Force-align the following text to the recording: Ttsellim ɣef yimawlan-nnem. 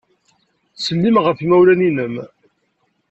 Ttsellim 0.73 1.17
ɣef 1.25 1.37
yimawlan-nnem. 1.41 2.15